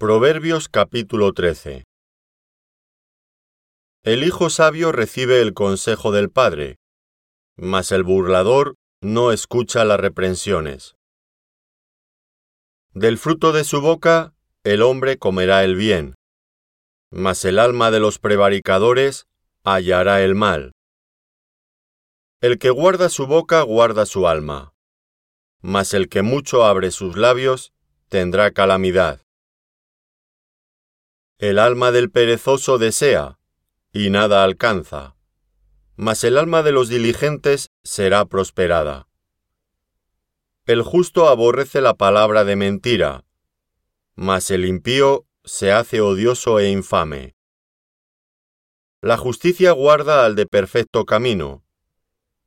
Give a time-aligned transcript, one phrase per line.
[0.00, 1.84] Proverbios capítulo 13
[4.02, 6.76] El hijo sabio recibe el consejo del padre,
[7.58, 10.94] mas el burlador no escucha las reprensiones.
[12.94, 14.32] Del fruto de su boca
[14.64, 16.14] el hombre comerá el bien,
[17.10, 19.26] mas el alma de los prevaricadores
[19.64, 20.72] hallará el mal.
[22.40, 24.72] El que guarda su boca guarda su alma,
[25.60, 27.74] mas el que mucho abre sus labios
[28.08, 29.20] tendrá calamidad.
[31.40, 33.38] El alma del perezoso desea,
[33.94, 35.16] y nada alcanza,
[35.96, 39.08] mas el alma de los diligentes será prosperada.
[40.66, 43.24] El justo aborrece la palabra de mentira,
[44.16, 47.36] mas el impío se hace odioso e infame.
[49.00, 51.64] La justicia guarda al de perfecto camino,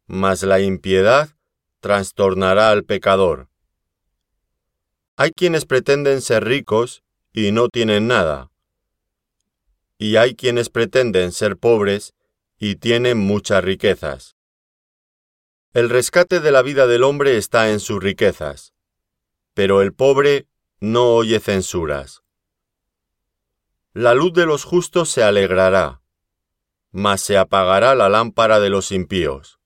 [0.05, 1.29] mas la impiedad
[1.79, 3.49] trastornará al pecador.
[5.15, 7.01] Hay quienes pretenden ser ricos
[7.33, 8.51] y no tienen nada
[10.03, 12.13] y hay quienes pretenden ser pobres
[12.59, 14.35] y tienen muchas riquezas.
[15.71, 18.73] El rescate de la vida del hombre está en sus riquezas,
[19.53, 20.45] pero el pobre
[20.81, 22.21] no oye censuras.
[23.93, 26.01] La luz de los justos se alegrará,
[26.91, 29.57] mas se apagará la lámpara de los impíos.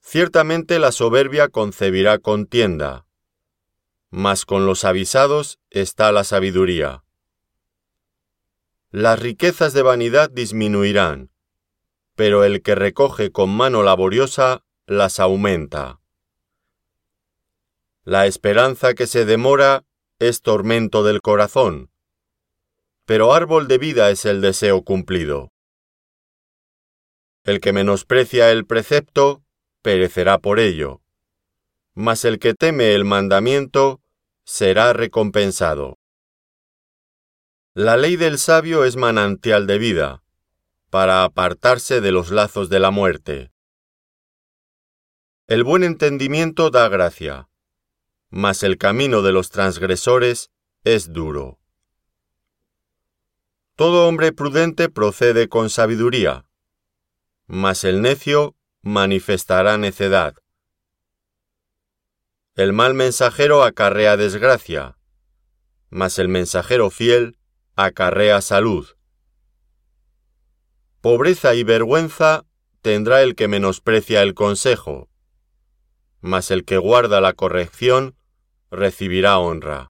[0.00, 3.04] Ciertamente la soberbia concebirá contienda,
[4.08, 7.04] mas con los avisados está la sabiduría
[8.92, 11.30] las riquezas de vanidad disminuirán,
[12.14, 15.98] pero el que recoge con mano laboriosa las aumenta.
[18.04, 19.86] La esperanza que se demora
[20.18, 21.90] es tormento del corazón,
[23.06, 25.52] pero árbol de vida es el deseo cumplido.
[27.44, 29.42] El que menosprecia el precepto,
[29.80, 31.00] perecerá por ello,
[31.94, 34.02] mas el que teme el mandamiento,
[34.44, 36.01] será recompensado.
[37.74, 40.22] La ley del sabio es manantial de vida,
[40.90, 43.50] para apartarse de los lazos de la muerte.
[45.46, 47.48] El buen entendimiento da gracia,
[48.28, 50.50] mas el camino de los transgresores
[50.84, 51.58] es duro.
[53.74, 56.44] Todo hombre prudente procede con sabiduría,
[57.46, 60.34] mas el necio manifestará necedad.
[62.54, 64.98] El mal mensajero acarrea desgracia,
[65.88, 67.38] mas el mensajero fiel
[67.84, 68.88] acarrea salud.
[71.00, 72.44] Pobreza y vergüenza
[72.80, 75.08] tendrá el que menosprecia el consejo,
[76.20, 78.16] mas el que guarda la corrección
[78.70, 79.88] recibirá honra.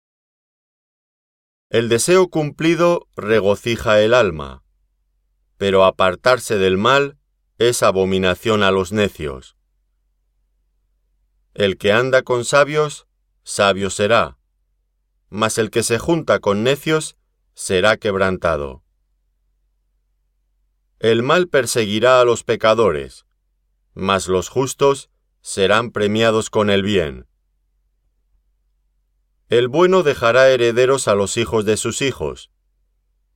[1.71, 4.63] El deseo cumplido regocija el alma,
[5.57, 7.19] pero apartarse del mal
[7.59, 9.57] es abominación a los necios.
[11.55, 13.07] El que anda con sabios,
[13.45, 14.39] sabio será,
[15.29, 17.17] mas el que se junta con necios
[17.55, 18.83] será quebrantado.
[20.99, 23.27] El mal perseguirá a los pecadores,
[23.95, 27.27] mas los justos serán premiados con el bien.
[29.49, 32.51] El bueno dejará herederos a los hijos de sus hijos,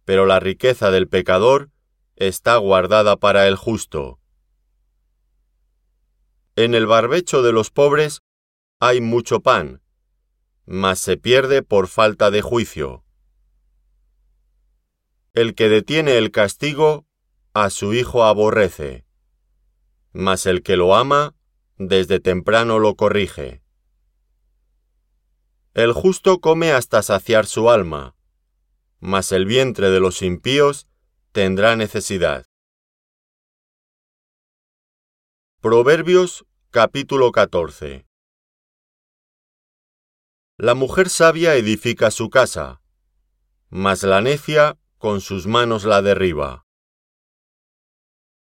[0.04, 1.70] pero la riqueza del pecador
[2.14, 4.20] está guardada para el justo.
[6.54, 8.22] En el barbecho de los pobres
[8.78, 9.82] hay mucho pan,
[10.64, 13.05] mas se pierde por falta de juicio.
[15.36, 17.06] El que detiene el castigo,
[17.52, 19.04] a su hijo aborrece,
[20.14, 21.34] mas el que lo ama,
[21.76, 23.62] desde temprano lo corrige.
[25.74, 28.16] El justo come hasta saciar su alma,
[28.98, 30.88] mas el vientre de los impíos
[31.32, 32.46] tendrá necesidad.
[35.60, 38.06] Proverbios capítulo 14
[40.56, 42.80] La mujer sabia edifica su casa,
[43.68, 46.66] mas la necia con sus manos la derriba.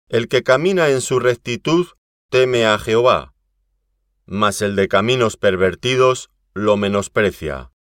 [0.09, 1.87] El que camina en su rectitud
[2.31, 3.35] teme a Jehová,
[4.25, 7.73] mas el de caminos pervertidos lo menosprecia.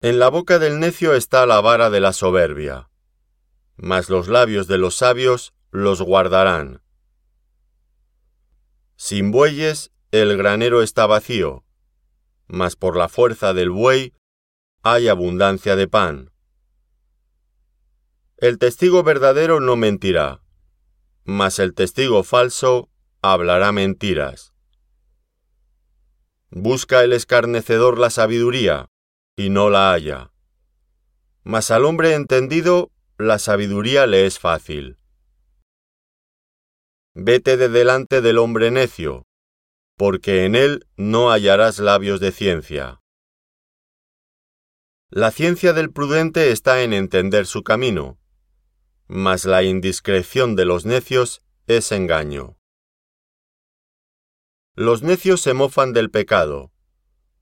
[0.00, 2.88] En la boca del necio está la vara de la soberbia,
[3.76, 6.80] mas los labios de los sabios los guardarán.
[8.96, 11.66] Sin bueyes el granero está vacío,
[12.46, 14.14] mas por la fuerza del buey
[14.82, 16.33] hay abundancia de pan.
[18.36, 20.42] El testigo verdadero no mentirá,
[21.24, 22.90] mas el testigo falso
[23.22, 24.52] hablará mentiras.
[26.50, 28.90] Busca el escarnecedor la sabiduría,
[29.36, 30.32] y no la halla.
[31.44, 34.98] Mas al hombre entendido la sabiduría le es fácil.
[37.14, 39.28] Vete de delante del hombre necio,
[39.96, 43.00] porque en él no hallarás labios de ciencia.
[45.08, 48.18] La ciencia del prudente está en entender su camino,
[49.08, 52.56] mas la indiscreción de los necios es engaño.
[54.74, 56.72] Los necios se mofan del pecado,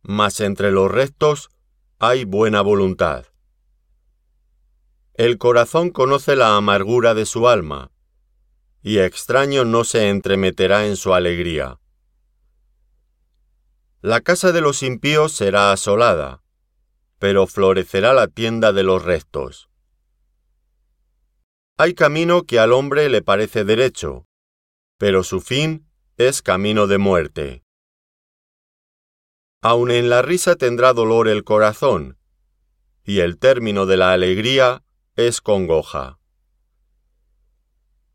[0.03, 1.51] mas entre los rectos
[1.99, 3.27] hay buena voluntad.
[5.15, 7.93] El corazón conoce la amargura de su alma,
[8.83, 11.79] y extraño no se entremeterá en su alegría.
[14.01, 16.43] La casa de los impíos será asolada,
[17.19, 19.71] pero florecerá la tienda de los rectos.
[21.79, 24.27] Hay camino que al hombre le parece derecho,
[24.99, 25.89] pero su fin
[26.19, 27.65] es camino de muerte.
[29.63, 32.19] Aun en la risa tendrá dolor el corazón,
[33.05, 34.85] y el término de la alegría
[35.17, 36.19] es congoja.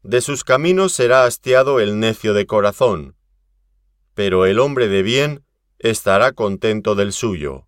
[0.03, 3.17] De sus caminos será hastiado el necio de corazón,
[4.13, 5.45] pero el hombre de bien
[5.79, 7.67] estará contento del suyo.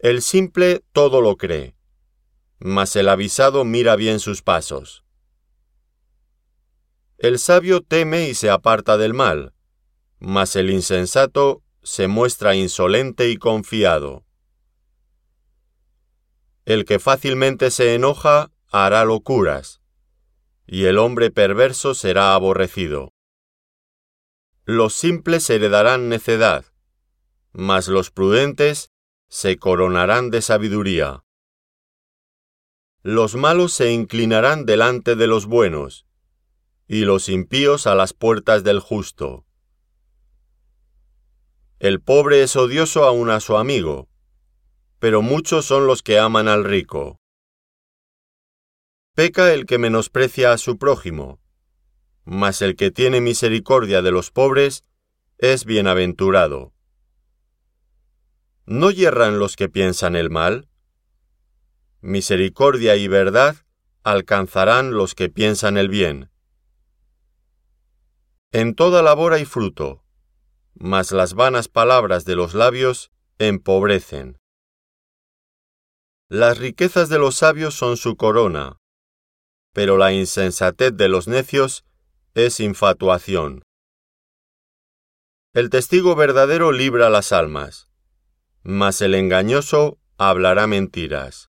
[0.00, 1.73] El simple todo lo cree,
[2.66, 5.04] mas el avisado mira bien sus pasos.
[7.18, 9.52] El sabio teme y se aparta del mal,
[10.18, 14.24] mas el insensato se muestra insolente y confiado.
[16.64, 19.82] El que fácilmente se enoja hará locuras,
[20.66, 23.12] y el hombre perverso será aborrecido.
[24.64, 26.64] Los simples heredarán necedad,
[27.52, 28.90] mas los prudentes
[29.28, 31.24] se coronarán de sabiduría.
[33.06, 36.06] Los malos se inclinarán delante de los buenos,
[36.88, 39.44] y los impíos a las puertas del justo.
[41.78, 44.08] El pobre es odioso aun a su amigo,
[45.00, 47.20] pero muchos son los que aman al rico.
[49.12, 51.42] Peca el que menosprecia a su prójimo,
[52.24, 54.82] mas el que tiene misericordia de los pobres
[55.36, 56.72] es bienaventurado.
[58.64, 60.70] ¿No yerran los que piensan el mal?
[62.06, 63.56] Misericordia y verdad
[64.02, 66.30] alcanzarán los que piensan el bien.
[68.52, 70.04] En toda labor hay fruto,
[70.74, 74.36] mas las vanas palabras de los labios empobrecen.
[76.28, 78.76] Las riquezas de los sabios son su corona,
[79.72, 81.86] pero la insensatez de los necios
[82.34, 83.62] es infatuación.
[85.54, 87.88] El testigo verdadero libra las almas,
[88.62, 91.48] mas el engañoso hablará mentiras.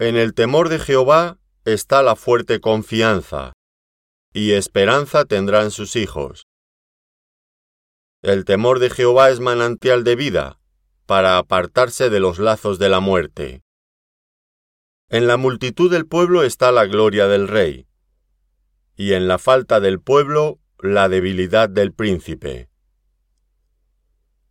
[0.00, 3.52] En el temor de Jehová está la fuerte confianza,
[4.32, 6.46] y esperanza tendrán sus hijos.
[8.22, 10.60] El temor de Jehová es manantial de vida,
[11.06, 13.64] para apartarse de los lazos de la muerte.
[15.08, 17.88] En la multitud del pueblo está la gloria del rey,
[18.94, 22.70] y en la falta del pueblo la debilidad del príncipe.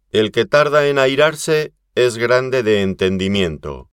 [0.09, 3.91] El que tarda en airarse es grande de entendimiento,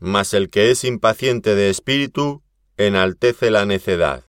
[0.00, 2.42] mas el que es impaciente de espíritu
[2.78, 4.24] enaltece la necedad.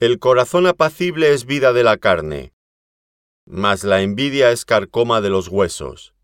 [0.00, 2.54] El corazón apacible es vida de la carne,
[3.44, 6.14] mas la envidia es carcoma de los huesos.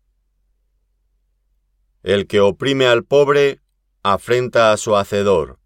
[2.01, 3.61] El que oprime al pobre
[4.01, 5.59] afrenta a su hacedor,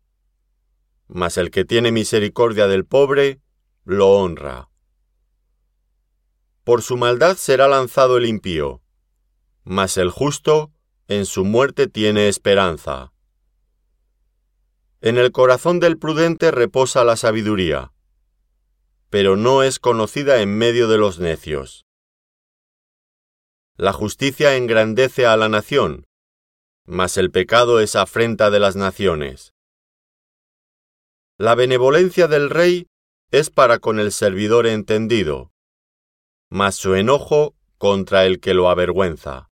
[1.07, 3.39] mas el que tiene misericordia del pobre
[3.85, 4.69] lo honra.
[6.65, 8.81] Por su maldad será lanzado el impío,
[9.63, 10.74] mas el justo
[11.07, 13.13] en su muerte tiene esperanza.
[15.01, 17.91] En el corazón del prudente reposa la sabiduría
[19.15, 21.85] pero no es conocida en medio de los necios.
[23.77, 26.05] La justicia engrandece a la nación,
[26.85, 29.53] mas el pecado es afrenta de las naciones.
[31.37, 32.87] La benevolencia del rey
[33.31, 35.53] es para con el servidor entendido,
[36.49, 39.49] mas su enojo contra el que lo avergüenza.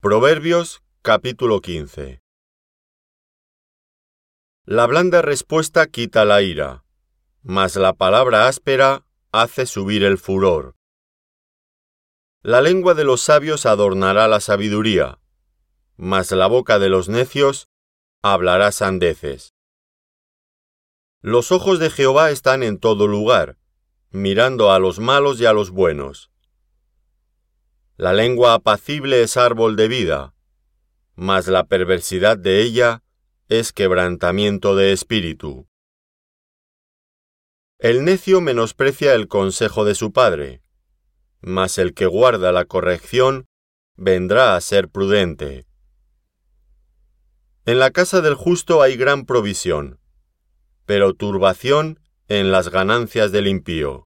[0.00, 2.22] Proverbios capítulo 15
[4.64, 6.84] la blanda respuesta quita la ira,
[7.42, 10.76] mas la palabra áspera hace subir el furor.
[12.42, 15.18] La lengua de los sabios adornará la sabiduría,
[15.96, 17.66] mas la boca de los necios
[18.22, 19.52] hablará sandeces.
[21.22, 23.58] Los ojos de Jehová están en todo lugar,
[24.10, 26.30] mirando a los malos y a los buenos.
[27.98, 30.32] La lengua apacible es árbol de vida,
[31.16, 33.02] mas la perversidad de ella
[33.48, 35.66] es quebrantamiento de espíritu.
[37.80, 40.62] El necio menosprecia el consejo de su padre,
[41.40, 43.48] mas el que guarda la corrección
[43.96, 45.66] vendrá a ser prudente.
[47.66, 49.98] En la casa del justo hay gran provisión,
[50.86, 54.07] pero turbación en las ganancias del impío.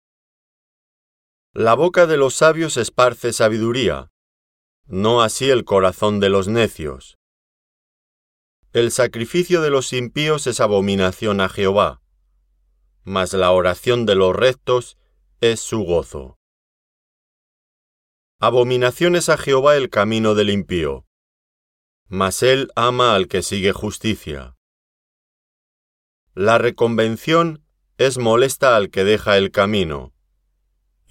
[1.54, 4.10] La boca de los sabios esparce sabiduría,
[4.86, 7.18] no así el corazón de los necios.
[8.72, 12.00] El sacrificio de los impíos es abominación a Jehová,
[13.04, 14.96] mas la oración de los rectos
[15.42, 16.38] es su gozo.
[18.40, 21.04] Abominación es a Jehová el camino del impío,
[22.08, 24.56] mas él ama al que sigue justicia.
[26.34, 27.62] La reconvención
[27.98, 30.14] es molesta al que deja el camino,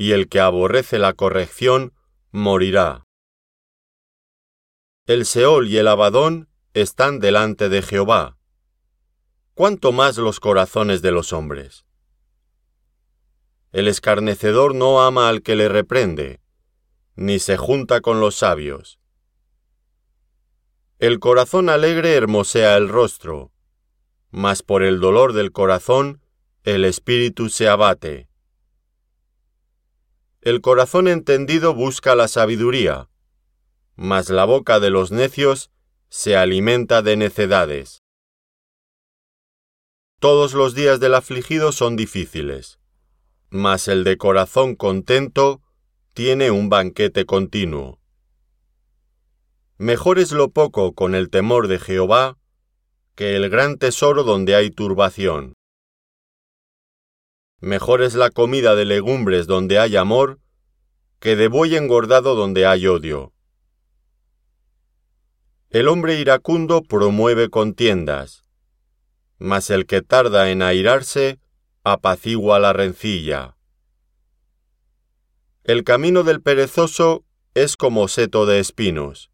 [0.02, 1.94] y el que aborrece la corrección
[2.32, 3.06] morirá.
[5.06, 8.36] El Seol y el Abadón están delante de Jehová.
[9.54, 11.86] ¿Cuánto más los corazones de los hombres?
[13.72, 16.42] El escarnecedor no ama al que le reprende,
[17.16, 19.00] ni se junta con los sabios.
[20.98, 23.52] El corazón alegre hermosea el rostro,
[24.32, 26.26] mas por el dolor del corazón
[26.64, 28.31] el espíritu se abate.
[30.44, 33.10] El corazón entendido busca la sabiduría,
[33.96, 35.70] mas la boca de los necios
[36.10, 38.02] se alimenta de necedades.
[40.20, 42.80] Todos los días del afligido son difíciles,
[43.52, 45.62] mas el de corazón contento
[46.16, 48.00] tiene un banquete continuo.
[49.78, 52.40] Mejor es lo poco con el temor de Jehová
[53.14, 55.54] que el gran tesoro donde hay turbación.
[57.62, 60.40] Mejor es la comida de legumbres donde hay amor
[61.20, 63.34] que de buey engordado donde hay odio.
[65.70, 68.44] El hombre iracundo promueve contiendas,
[69.38, 71.40] mas el que tarda en airarse
[71.84, 73.56] apacigua la rencilla.
[75.64, 79.32] El camino del perezoso es como seto de espinos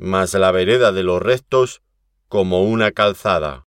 [0.00, 1.82] mas la vereda de los rectos
[2.28, 3.66] como una calzada.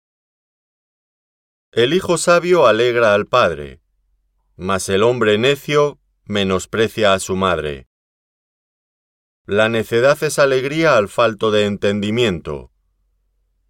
[1.77, 3.84] El hijo sabio alegra al padre,
[4.55, 7.88] mas el hombre necio menosprecia a su madre.
[9.46, 12.72] La necedad es alegría al falto de entendimiento,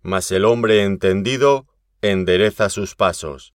[0.04, 1.68] mas el hombre entendido
[2.02, 3.54] endereza sus pasos.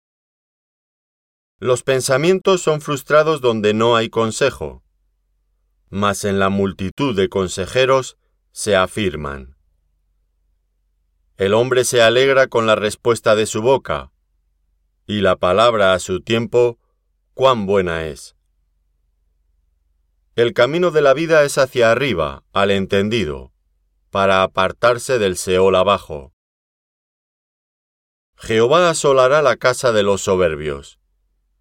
[1.59, 4.85] Los pensamientos son frustrados donde no hay consejo,
[5.89, 8.19] mas en la multitud de consejeros
[8.51, 9.57] se afirman.
[11.39, 14.12] El hombre se alegra con la respuesta de su boca,
[15.07, 16.79] y la palabra a su tiempo,
[17.35, 18.37] cuán buena es.
[20.35, 23.53] El camino de la vida es hacia arriba, al entendido,
[24.11, 26.33] para apartarse del Seol abajo.
[28.37, 30.99] Jehová asolará la casa de los soberbios,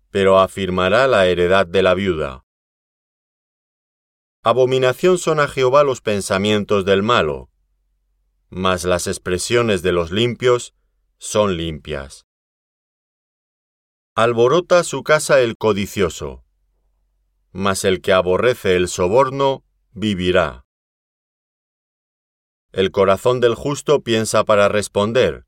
[0.10, 2.46] pero afirmará la heredad de la viuda.
[4.44, 7.50] Abominación son a Jehová los pensamientos del malo,
[8.50, 10.74] mas las expresiones de los limpios
[11.18, 12.26] son limpias.
[14.14, 16.44] Alborota su casa el codicioso,
[17.54, 20.66] mas el que aborrece el soborno vivirá.
[22.74, 25.46] El corazón del justo piensa para responder,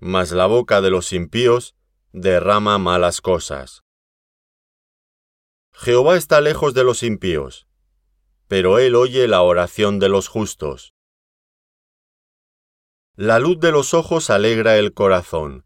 [0.00, 1.76] mas la boca de los impíos
[2.10, 3.84] derrama malas cosas.
[5.72, 7.68] Jehová está lejos de los impíos,
[8.48, 10.94] pero Él oye la oración de los justos.
[13.14, 15.64] La luz de los ojos alegra el corazón,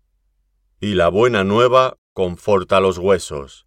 [0.81, 3.67] y la buena nueva conforta los huesos.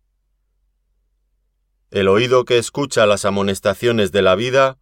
[1.91, 4.77] El oído que escucha las amonestaciones de la vida,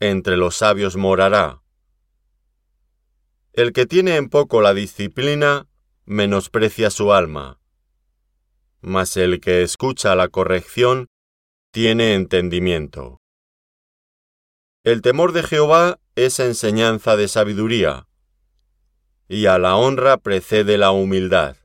[0.00, 1.62] entre los sabios morará.
[3.52, 5.68] El que tiene en poco la disciplina,
[6.04, 7.60] menosprecia su alma,
[8.80, 11.08] mas el que escucha la corrección,
[11.70, 13.20] tiene entendimiento.
[14.84, 18.06] El temor de Jehová es enseñanza de sabiduría,
[19.28, 21.56] y a la honra precede la humildad.